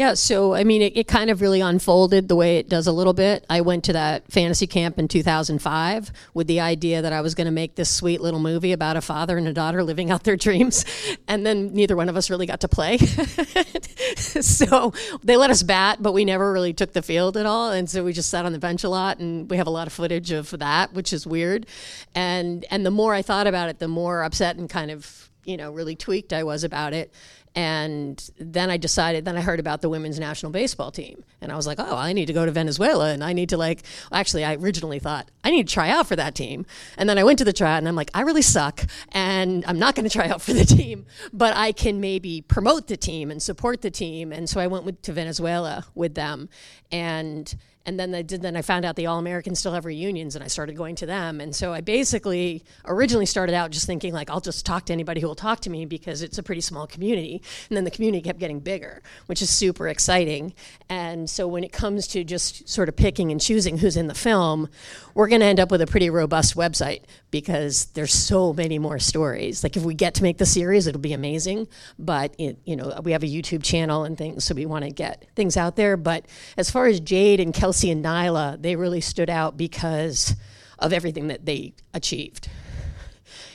[0.00, 2.92] Yeah, so I mean, it, it, kind of really unfolded the way it does a
[2.92, 3.44] little bit.
[3.50, 7.44] I went to that fantasy camp in 2005 with the idea that I was going
[7.44, 10.36] to make this sweet little movie about a father and a daughter living out their
[10.36, 10.86] dreams.
[11.28, 12.96] And then neither one of us really got to play.
[14.16, 17.70] so they let us bat, but we never really took the field at all.
[17.70, 19.86] And so we just sat on the bench a lot and we have a lot
[19.86, 21.66] of footage of that, which is weird.
[22.14, 25.58] And, and the more I thought about it, the more upset and kind of, you
[25.58, 27.12] know, really tweaked I was about it.
[27.54, 31.24] And then I decided, then I heard about the women's national baseball team.
[31.40, 33.56] And I was like, oh, I need to go to Venezuela and I need to,
[33.56, 33.82] like,
[34.12, 36.64] actually, I originally thought, I need to try out for that team.
[36.96, 39.78] And then I went to the tryout and I'm like, I really suck and I'm
[39.80, 43.30] not going to try out for the team, but I can maybe promote the team
[43.30, 44.32] and support the team.
[44.32, 46.48] And so I went with, to Venezuela with them.
[46.92, 47.52] And
[47.86, 48.42] and then I did.
[48.42, 51.06] Then I found out the All Americans still have reunions, and I started going to
[51.06, 51.40] them.
[51.40, 55.20] And so I basically originally started out just thinking like I'll just talk to anybody
[55.20, 57.42] who will talk to me because it's a pretty small community.
[57.68, 60.52] And then the community kept getting bigger, which is super exciting.
[60.88, 64.14] And so when it comes to just sort of picking and choosing who's in the
[64.14, 64.68] film,
[65.14, 68.98] we're going to end up with a pretty robust website because there's so many more
[68.98, 69.62] stories.
[69.62, 71.68] Like if we get to make the series, it'll be amazing.
[71.98, 74.90] But it, you know, we have a YouTube channel and things, so we want to
[74.90, 75.96] get things out there.
[75.96, 80.34] But as far as Jade and Kelsey and Nyla, they really stood out because
[80.78, 82.48] of everything that they achieved.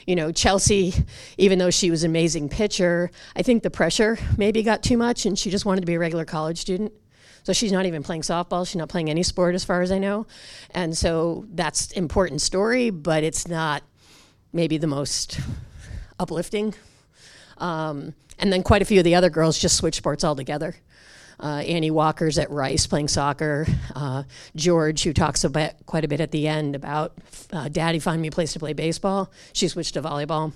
[0.06, 0.94] You know, Chelsea,
[1.36, 5.26] even though she was an amazing pitcher, I think the pressure maybe got too much,
[5.26, 6.92] and she just wanted to be a regular college student.
[7.46, 8.66] So she's not even playing softball.
[8.66, 10.26] She's not playing any sport as far as I know.
[10.72, 13.84] And so that's important story, but it's not
[14.52, 15.38] maybe the most
[16.18, 16.74] uplifting.
[17.58, 20.74] Um, and then quite a few of the other girls just switch sports altogether.
[21.38, 23.68] Uh, Annie Walker's at Rice playing soccer.
[23.94, 24.24] Uh,
[24.56, 27.12] George, who talks about quite a bit at the end about
[27.52, 29.30] uh, Daddy find me a place to play baseball.
[29.52, 30.52] She switched to volleyball.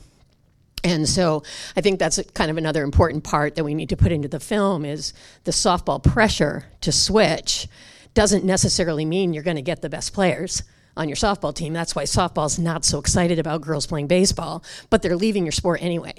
[0.83, 1.43] And so
[1.77, 4.40] I think that's kind of another important part that we need to put into the
[4.40, 5.12] film is
[5.45, 7.69] the softball pressure to switch
[8.14, 10.62] doesn't necessarily mean you're going to get the best players
[10.97, 11.73] on your softball team.
[11.73, 15.83] That's why softball's not so excited about girls playing baseball, but they're leaving your sport
[15.83, 16.14] anyway.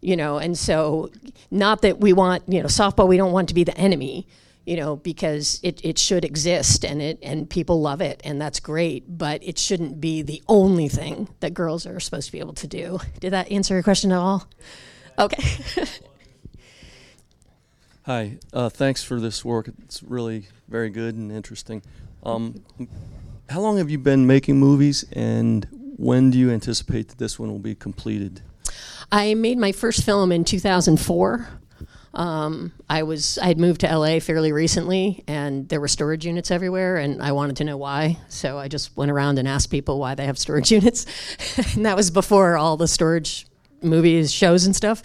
[0.00, 1.10] You know, and so
[1.50, 4.26] not that we want, you know, softball we don't want to be the enemy,
[4.64, 8.60] you know, because it, it should exist and it and people love it and that's
[8.60, 12.54] great, but it shouldn't be the only thing that girls are supposed to be able
[12.54, 13.00] to do.
[13.20, 14.48] Did that answer your question at all?
[15.18, 15.42] Okay.
[18.04, 19.68] Hi, uh, thanks for this work.
[19.84, 21.82] It's really very good and interesting.
[22.24, 22.64] Um,
[23.48, 27.48] how long have you been making movies, and when do you anticipate that this one
[27.48, 28.42] will be completed?
[29.12, 31.48] I made my first film in 2004.
[32.14, 36.50] Um, I was I had moved to LA fairly recently, and there were storage units
[36.50, 38.18] everywhere, and I wanted to know why.
[38.28, 41.06] So I just went around and asked people why they have storage units,
[41.74, 43.46] and that was before all the storage
[43.82, 45.02] movies, shows, and stuff.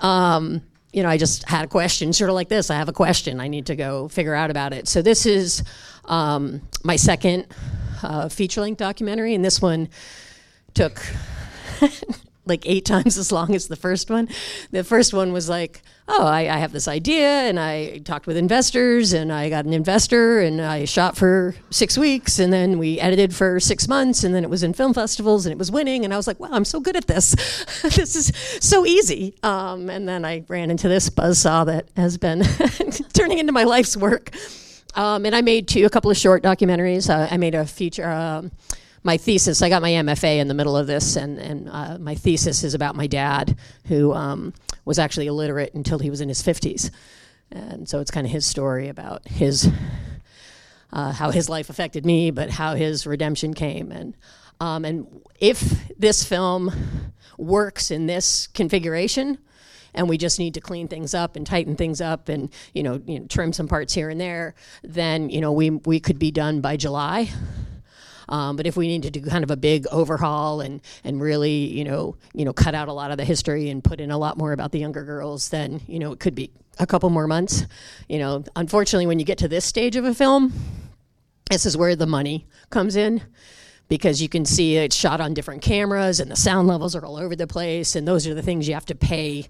[0.00, 2.70] Um, you know, I just had a question, sort of like this.
[2.70, 3.40] I have a question.
[3.40, 4.86] I need to go figure out about it.
[4.86, 5.64] So this is
[6.04, 7.46] um, my second
[8.02, 9.88] uh, feature length documentary, and this one
[10.74, 11.02] took
[12.46, 14.28] like eight times as long as the first one.
[14.70, 18.36] The first one was like, oh, I, I, have this idea, and I talked with
[18.36, 23.00] investors, and I got an investor, and I shot for six weeks, and then we
[23.00, 26.04] edited for six months, and then it was in film festivals, and it was winning,
[26.04, 27.32] and I was like, wow, I'm so good at this.
[27.82, 29.34] this is so easy.
[29.42, 32.42] Um, and then I ran into this buzzsaw that has been
[33.14, 34.30] turning into my life's work.
[34.94, 37.08] Um, and I made two, a couple of short documentaries.
[37.08, 38.08] Uh, I made a feature.
[38.08, 38.52] Um,
[39.04, 42.14] my thesis, I got my MFA in the middle of this, and, and uh, my
[42.14, 44.54] thesis is about my dad, who um,
[44.86, 46.90] was actually illiterate until he was in his 50s.
[47.50, 49.70] And so it's kind of his story about his,
[50.90, 53.92] uh, how his life affected me, but how his redemption came.
[53.92, 54.16] And,
[54.58, 55.06] um, and
[55.38, 56.72] if this film
[57.36, 59.36] works in this configuration,
[59.92, 63.00] and we just need to clean things up and tighten things up and you know,
[63.06, 66.32] you know trim some parts here and there, then you know we we could be
[66.32, 67.30] done by July.
[68.28, 71.52] Um, but if we need to do kind of a big overhaul and and really
[71.52, 74.18] you know you know cut out a lot of the history and put in a
[74.18, 77.26] lot more about the younger girls, then you know it could be a couple more
[77.26, 77.66] months.
[78.08, 80.52] You know, unfortunately, when you get to this stage of a film,
[81.50, 83.22] this is where the money comes in
[83.88, 87.16] because you can see it's shot on different cameras and the sound levels are all
[87.16, 87.96] over the place.
[87.96, 89.46] And those are the things you have to pay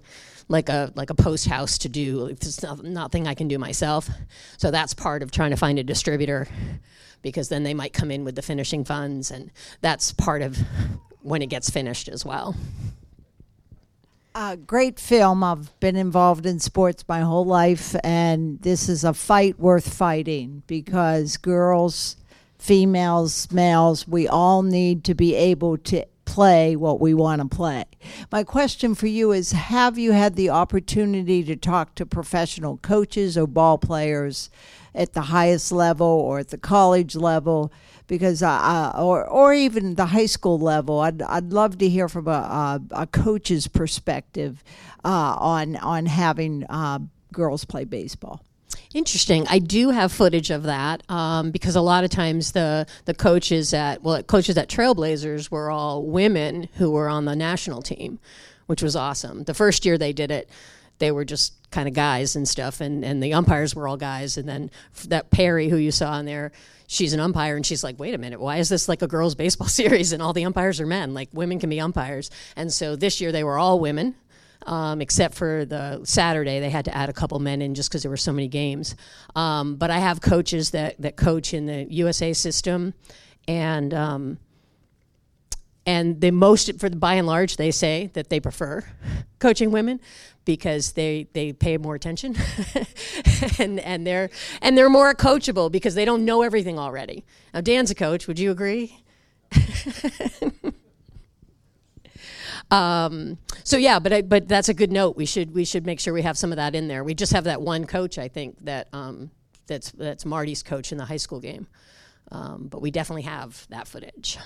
[0.47, 4.09] like a like a post house to do it's not, nothing i can do myself.
[4.57, 6.47] So that's part of trying to find a distributor
[7.25, 9.49] because then they might come in with the finishing funds, and
[9.81, 10.59] that's part of
[11.23, 12.55] when it gets finished as well.
[14.35, 15.43] A great film.
[15.43, 20.61] I've been involved in sports my whole life, and this is a fight worth fighting
[20.67, 22.15] because girls,
[22.59, 27.85] females, males, we all need to be able to play what we want to play.
[28.31, 33.35] My question for you is Have you had the opportunity to talk to professional coaches
[33.35, 34.51] or ball players
[34.95, 37.71] at the highest level or at the college level
[38.07, 40.99] because uh, or or even the high school level.
[40.99, 44.63] I'd I'd love to hear from a a, a coach's perspective
[45.03, 46.99] uh, on on having uh,
[47.31, 48.43] girls play baseball.
[48.93, 49.45] Interesting.
[49.49, 53.73] I do have footage of that um, because a lot of times the the coaches
[53.73, 58.19] at well coaches at Trailblazers were all women who were on the national team,
[58.67, 59.43] which was awesome.
[59.43, 60.49] The first year they did it,
[60.99, 64.37] they were just kind of guys and stuff, and, and the umpires were all guys.
[64.37, 64.71] And then
[65.09, 66.53] that Perry, who you saw in there,
[66.87, 69.35] she's an umpire, and she's like, wait a minute, why is this like a girls'
[69.35, 71.13] baseball series and all the umpires are men?
[71.13, 72.31] Like, women can be umpires.
[72.55, 74.15] And so this year they were all women.
[74.65, 78.01] Um, except for the Saturday, they had to add a couple men in just because
[78.01, 78.95] there were so many games.
[79.35, 82.95] Um, but I have coaches that, that coach in the USA system,
[83.47, 84.39] and um,
[85.85, 88.83] and the most for the by and large they say that they prefer
[89.39, 89.99] coaching women
[90.45, 92.35] because they they pay more attention
[93.59, 94.29] and and they're
[94.61, 97.25] and they're more coachable because they don't know everything already.
[97.53, 99.03] Now Dan's a coach, would you agree?
[102.71, 105.17] um, so yeah, but I, but that's a good note.
[105.17, 107.03] We should we should make sure we have some of that in there.
[107.03, 109.31] We just have that one coach, I think that um,
[109.67, 111.67] that's that's Marty's coach in the high school game,
[112.31, 114.37] um, but we definitely have that footage.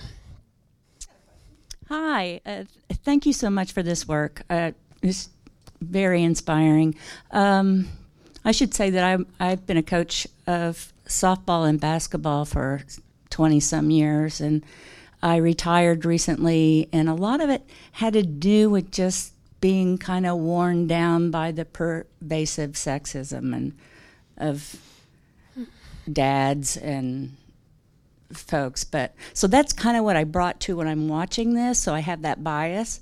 [1.88, 2.64] Hi, uh,
[3.04, 4.42] thank you so much for this work.
[4.48, 4.70] Uh,
[5.80, 6.94] very inspiring.
[7.30, 7.88] Um,
[8.44, 12.82] I should say that I'm, I've been a coach of softball and basketball for
[13.30, 14.64] 20 some years, and
[15.22, 20.26] I retired recently, and a lot of it had to do with just being kind
[20.26, 23.76] of worn down by the pervasive sexism and
[24.38, 24.76] of
[26.10, 27.36] dads and
[28.32, 28.84] folks.
[28.84, 31.78] But so that's kind of what I brought to when I'm watching this.
[31.78, 33.00] So I have that bias.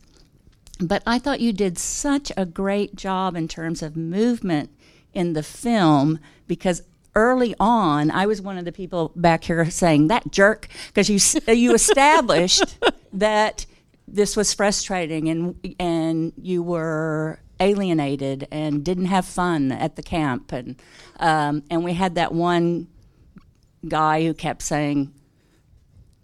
[0.80, 4.70] But I thought you did such a great job in terms of movement
[5.12, 6.82] in the film because
[7.14, 11.18] early on I was one of the people back here saying that jerk because you
[11.52, 12.78] you established
[13.12, 13.66] that
[14.06, 20.52] this was frustrating and and you were alienated and didn't have fun at the camp.
[20.52, 20.80] And
[21.18, 22.88] um, and we had that one
[23.86, 25.12] guy who kept saying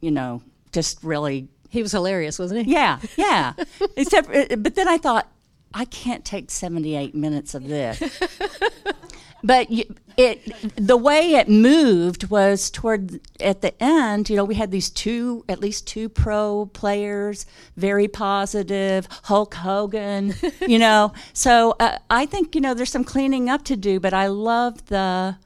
[0.00, 2.72] you know just really He was hilarious, wasn't he?
[2.72, 3.52] yeah yeah
[3.96, 5.26] except uh, but then I thought
[5.74, 8.00] I can't take 78 minutes of this
[9.44, 9.84] but you,
[10.16, 10.40] it
[10.76, 15.44] the way it moved was toward at the end you know we had these two
[15.48, 17.44] at least two pro players
[17.76, 20.32] very positive hulk hogan
[20.66, 24.14] you know so uh, i think you know there's some cleaning up to do but
[24.14, 25.37] i love the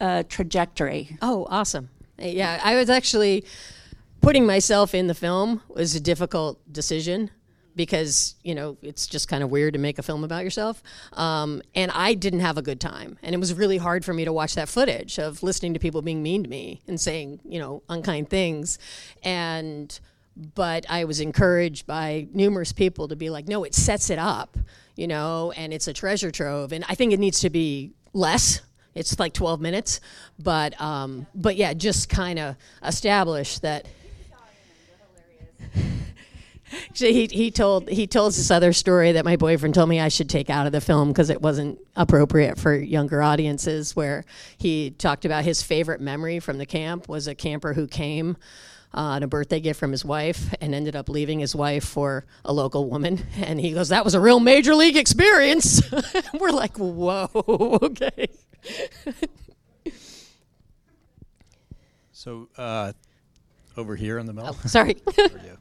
[0.00, 1.88] uh, trajectory Oh, awesome.
[2.18, 3.44] Yeah, I was actually
[4.24, 7.30] putting myself in the film was a difficult decision
[7.76, 10.82] because, you know, it's just kind of weird to make a film about yourself.
[11.12, 13.18] Um, and I didn't have a good time.
[13.22, 16.00] And it was really hard for me to watch that footage of listening to people
[16.00, 18.78] being mean to me and saying, you know, unkind things.
[19.22, 19.98] And
[20.54, 24.56] but I was encouraged by numerous people to be like, no, it sets it up,
[24.96, 26.72] you know, and it's a treasure trove.
[26.72, 28.62] And I think it needs to be less.
[28.94, 30.00] It's like 12 minutes,
[30.38, 33.86] but um, but yeah, just kind of establish that.
[36.94, 40.28] He, he told he told this other story that my boyfriend told me I should
[40.28, 43.94] take out of the film because it wasn't appropriate for younger audiences.
[43.94, 44.24] Where
[44.56, 48.36] he talked about his favorite memory from the camp was a camper who came
[48.92, 52.24] uh, on a birthday gift from his wife and ended up leaving his wife for
[52.44, 53.24] a local woman.
[53.42, 55.82] And he goes, "That was a real major league experience."
[56.40, 57.28] We're like, "Whoa,
[57.82, 58.28] okay."
[62.12, 62.94] So uh,
[63.76, 64.54] over here in the middle.
[64.66, 64.96] Sorry.
[65.16, 65.56] We go.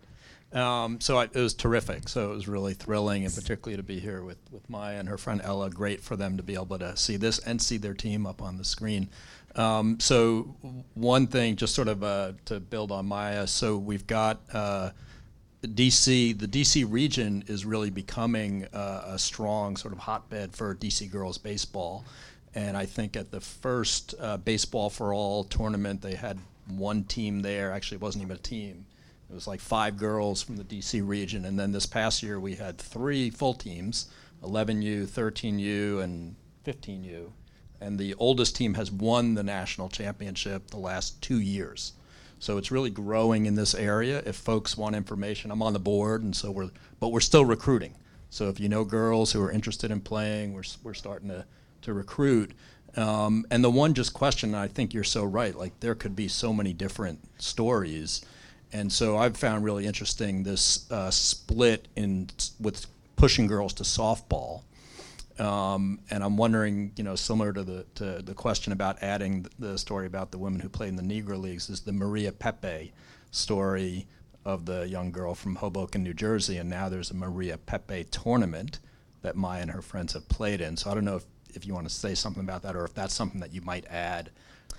[0.54, 2.08] Um, so I, it was terrific.
[2.08, 5.18] So it was really thrilling, and particularly to be here with, with Maya and her
[5.18, 5.70] friend Ella.
[5.72, 8.58] Great for them to be able to see this and see their team up on
[8.58, 9.10] the screen.
[9.56, 10.56] Um, so
[10.94, 13.48] one thing, just sort of uh, to build on Maya.
[13.48, 14.92] So we've got uh,
[15.64, 16.38] DC.
[16.38, 21.38] The DC region is really becoming uh, a strong sort of hotbed for DC girls
[21.38, 22.06] baseball.
[22.56, 27.42] And I think at the first uh, baseball for all tournament, they had one team
[27.42, 27.72] there.
[27.72, 28.86] Actually, it wasn't even a team.
[29.30, 31.46] It was like five girls from the DC region.
[31.46, 34.08] And then this past year, we had three full teams
[34.44, 37.32] 11U, 13U, and 15U.
[37.80, 41.94] And the oldest team has won the national championship the last two years.
[42.40, 44.22] So it's really growing in this area.
[44.26, 47.96] If folks want information, I'm on the board, and so we're, but we're still recruiting.
[48.30, 51.46] So if you know girls who are interested in playing, we're, we're starting to,
[51.84, 52.52] to recruit.
[52.96, 56.28] Um, and the one just question, I think you're so right, like there could be
[56.28, 58.24] so many different stories.
[58.72, 62.30] And so I've found really interesting this uh, split in
[62.60, 64.64] with pushing girls to softball.
[65.40, 69.78] Um, and I'm wondering, you know, similar to the to the question about adding the
[69.78, 72.94] story about the women who played in the Negro Leagues is the Maria Pepe
[73.32, 74.06] story
[74.46, 78.80] of the young girl from Hoboken, New Jersey, and now there's a Maria Pepe tournament
[79.22, 80.78] that Maya and her friends have played in.
[80.78, 82.94] So I don't know if, if you want to say something about that or if
[82.94, 84.30] that's something that you might add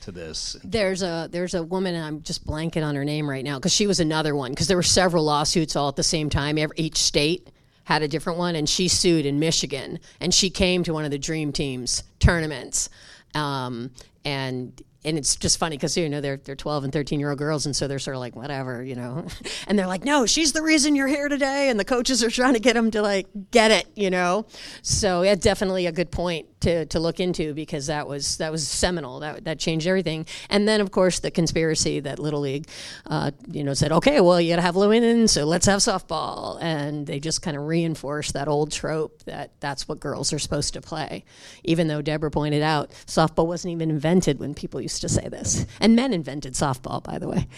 [0.04, 0.56] to this.
[0.62, 3.72] There's a there's a woman and I'm just blanking on her name right now because
[3.72, 6.58] she was another one because there were several lawsuits all at the same time.
[6.58, 7.50] Every, each state
[7.84, 11.10] had a different one, and she sued in Michigan, and she came to one of
[11.10, 12.88] the Dream Teams tournaments,
[13.34, 13.90] um,
[14.24, 14.80] and.
[15.06, 17.66] And it's just funny because you know they're they're 12 and 13 year old girls,
[17.66, 19.26] and so they're sort of like whatever, you know,
[19.66, 22.54] and they're like, no, she's the reason you're here today, and the coaches are trying
[22.54, 24.46] to get them to like get it, you know.
[24.80, 28.66] So yeah, definitely a good point to, to look into because that was that was
[28.66, 29.20] seminal.
[29.20, 30.26] That that changed everything.
[30.50, 32.66] And then of course the conspiracy that Little League,
[33.06, 36.60] uh, you know, said okay, well you got to have women, so let's have softball,
[36.60, 40.74] and they just kind of reinforced that old trope that that's what girls are supposed
[40.74, 41.24] to play.
[41.62, 45.66] Even though Deborah pointed out softball wasn't even invented when people used to say this,
[45.80, 47.48] and men invented softball, by the way.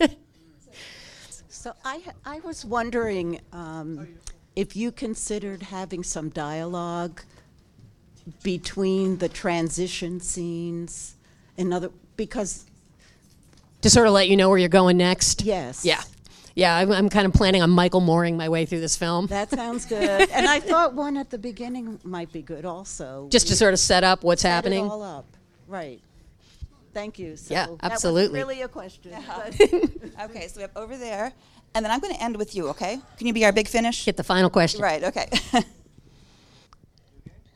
[1.60, 4.08] So I, I was wondering um,
[4.56, 7.20] if you considered having some dialogue
[8.42, 11.14] between the transition scenes,
[11.56, 12.64] in other because
[13.82, 15.42] to sort of let you know where you're going next.
[15.42, 16.02] yes, Yeah.
[16.56, 19.28] Yeah, I'm, I'm kind of planning on Michael Mooring my way through this film.
[19.28, 20.28] that sounds good.
[20.30, 23.28] and I thought one at the beginning might be good also.
[23.30, 24.90] just to sort of set up what's Set it happening.
[24.90, 25.24] all up,
[25.68, 26.00] right?
[26.92, 27.36] Thank you.
[27.36, 28.40] So Yeah, absolutely.
[28.40, 29.12] wasn't really a question.
[29.26, 29.54] but-
[30.30, 31.32] Okay, so we have over there,
[31.74, 32.68] and then I'm going to end with you.
[32.70, 32.98] Okay?
[33.16, 34.04] Can you be our big finish?
[34.04, 34.82] Get the final question.
[34.82, 35.04] Right.
[35.04, 35.30] Okay.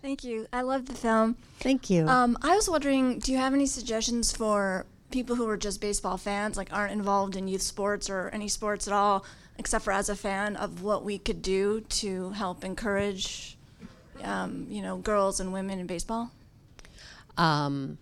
[0.05, 0.47] Thank you.
[0.53, 1.35] I love the film.
[1.61, 2.07] Thank you.
[2.07, 6.19] Um, I was wondering, do you have any suggestions for people who are just baseball
[6.19, 9.25] fans, like aren't involved in youth sports or any sports at all,
[9.57, 13.57] except for as a fan, of what we could do to help encourage,
[14.23, 16.31] um, you know, girls and women in baseball?
[17.39, 17.97] Um,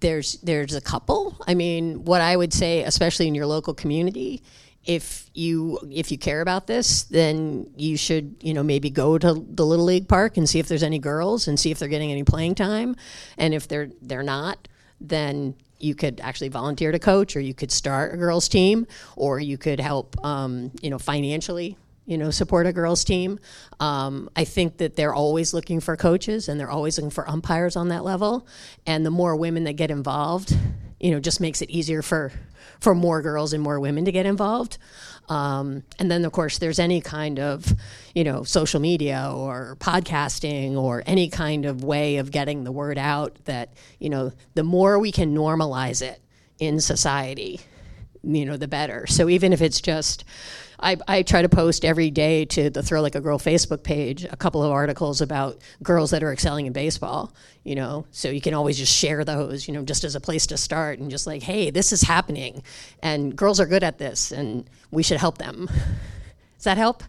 [0.00, 1.36] there's there's a couple.
[1.46, 4.42] I mean, what I would say, especially in your local community,
[4.84, 9.34] if you if you care about this, then you should you know maybe go to
[9.34, 12.10] the little league park and see if there's any girls and see if they're getting
[12.10, 12.96] any playing time,
[13.38, 14.68] and if they're they're not,
[15.00, 19.40] then you could actually volunteer to coach, or you could start a girls team, or
[19.40, 23.38] you could help um, you know financially you know, support a girls team.
[23.78, 27.76] Um, I think that they're always looking for coaches and they're always looking for umpires
[27.76, 28.46] on that level.
[28.86, 30.56] And the more women that get involved,
[30.98, 32.32] you know, just makes it easier for
[32.82, 34.76] for more girls and more women to get involved.
[35.28, 37.72] Um, and then, of course, there's any kind of,
[38.12, 42.98] you know, social media or podcasting or any kind of way of getting the word
[42.98, 46.20] out that, you know, the more we can normalize it
[46.58, 47.60] in society,
[48.22, 49.06] you know, the better.
[49.06, 50.24] So even if it's just,
[50.80, 54.24] I, I try to post every day to the Throw Like a Girl Facebook page
[54.24, 57.32] a couple of articles about girls that are excelling in baseball,
[57.64, 60.46] you know, so you can always just share those, you know, just as a place
[60.48, 62.62] to start and just like, hey, this is happening
[63.02, 65.68] and girls are good at this and we should help them.
[66.56, 67.02] Does that help?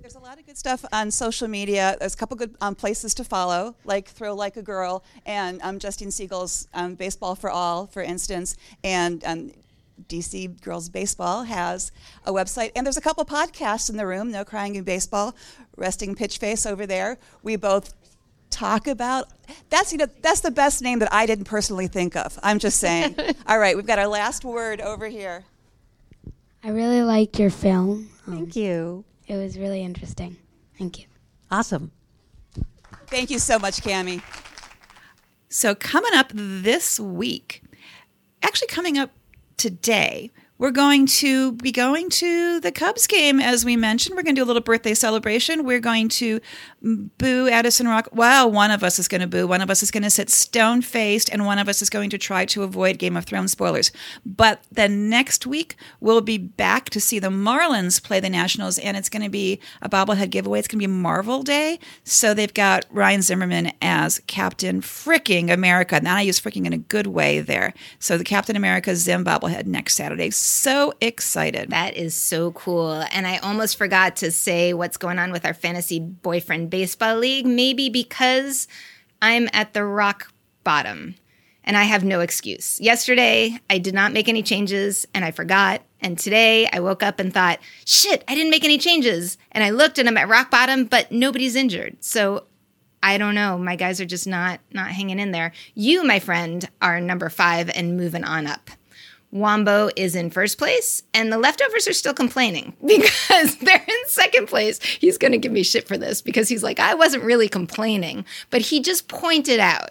[0.00, 1.96] There's a lot of good stuff on social media.
[1.98, 5.78] There's a couple good um, places to follow, like Throw Like a Girl and um,
[5.78, 9.52] Justine Siegel's um, Baseball for All, for instance, and um,
[10.08, 11.92] DC Girls Baseball has
[12.24, 12.72] a website.
[12.74, 14.30] And there's a couple podcasts in the room.
[14.30, 15.34] No Crying in Baseball,
[15.76, 17.18] Resting Pitch Face over there.
[17.42, 17.94] We both
[18.48, 19.28] talk about
[19.68, 22.38] that's you know that's the best name that I didn't personally think of.
[22.42, 23.16] I'm just saying.
[23.46, 25.44] All right, we've got our last word over here.
[26.64, 28.08] I really liked your film.
[28.26, 29.04] Thank you.
[29.28, 30.36] It was really interesting.
[30.78, 31.06] Thank you.
[31.50, 31.90] Awesome.
[33.06, 34.22] Thank you so much, Cami.
[35.48, 37.62] So, coming up this week,
[38.42, 39.10] actually coming up
[39.56, 44.16] today, we're going to be going to the Cubs game, as we mentioned.
[44.16, 45.64] We're going to do a little birthday celebration.
[45.64, 46.40] We're going to
[46.82, 48.08] boo Addison Rock.
[48.12, 49.46] Well, one of us is going to boo.
[49.46, 52.10] One of us is going to sit stone faced, and one of us is going
[52.10, 53.92] to try to avoid Game of Thrones spoilers.
[54.24, 58.96] But then next week, we'll be back to see the Marlins play the Nationals, and
[58.96, 60.60] it's going to be a bobblehead giveaway.
[60.60, 61.78] It's going to be Marvel Day.
[62.04, 66.00] So they've got Ryan Zimmerman as Captain Fricking America.
[66.02, 67.74] Now I use fricking in a good way there.
[67.98, 70.30] So the Captain America Zim bobblehead next Saturday.
[70.46, 71.70] So excited.
[71.70, 73.04] That is so cool.
[73.10, 77.46] And I almost forgot to say what's going on with our fantasy boyfriend baseball league.
[77.46, 78.68] Maybe because
[79.20, 80.32] I'm at the rock
[80.62, 81.16] bottom
[81.64, 82.80] and I have no excuse.
[82.80, 85.82] Yesterday, I did not make any changes and I forgot.
[86.00, 89.38] And today, I woke up and thought, shit, I didn't make any changes.
[89.50, 92.04] And I looked and I'm at rock bottom, but nobody's injured.
[92.04, 92.44] So
[93.02, 93.58] I don't know.
[93.58, 95.50] My guys are just not not hanging in there.
[95.74, 98.70] You, my friend, are number five and moving on up.
[99.30, 104.48] Wombo is in first place, and the leftovers are still complaining because they're in second
[104.48, 104.82] place.
[104.82, 108.24] He's going to give me shit for this because he's like, I wasn't really complaining,
[108.50, 109.90] but he just pointed out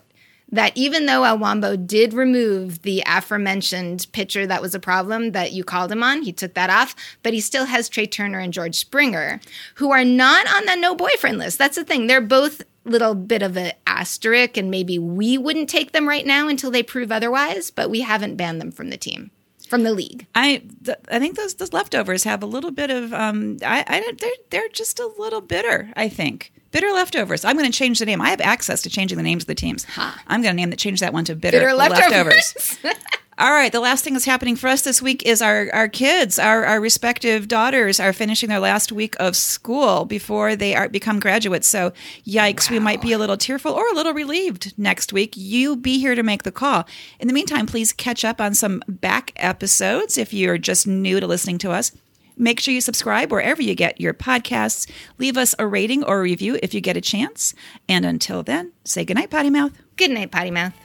[0.51, 5.63] that even though Wombo did remove the aforementioned pitcher that was a problem that you
[5.63, 8.75] called him on, he took that off, but he still has Trea Turner and George
[8.75, 9.41] Springer,
[9.75, 11.57] who are not on the no boyfriend list.
[11.57, 12.07] That's the thing.
[12.07, 16.47] They're both little bit of an asterisk, and maybe we wouldn't take them right now
[16.47, 19.31] until they prove otherwise, but we haven't banned them from the team,
[19.67, 20.27] from the league.
[20.35, 23.99] I th- I think those those leftovers have a little bit of um I, I
[23.99, 25.91] don't- they're they're just a little bitter.
[25.95, 27.45] I think bitter leftovers.
[27.45, 28.19] I'm going to change the name.
[28.19, 29.87] I have access to changing the names of the teams.
[30.27, 32.77] I'm going to name that change that one to bitter, Bitter leftovers.
[33.37, 33.71] All right.
[33.71, 36.81] The last thing that's happening for us this week is our, our kids, our, our
[36.81, 41.67] respective daughters are finishing their last week of school before they are become graduates.
[41.67, 41.93] So,
[42.25, 45.33] yikes, we might be a little tearful or a little relieved next week.
[45.37, 46.85] You be here to make the call.
[47.21, 51.27] In the meantime, please catch up on some back episodes if you're just new to
[51.27, 51.93] listening to us.
[52.37, 54.89] Make sure you subscribe wherever you get your podcasts.
[55.17, 57.53] Leave us a rating or a review if you get a chance.
[57.87, 59.71] And until then, say goodnight, Potty Mouth.
[59.95, 60.84] Good night, Potty Mouth.